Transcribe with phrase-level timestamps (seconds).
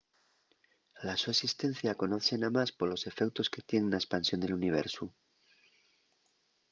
[1.07, 5.05] la so esistencia conozse namás polos efeutos que tien na espansión del universu